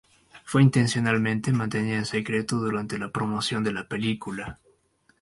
[0.45, 4.59] Fue intencionalmente mantenida en secreto durante la promoción de la película.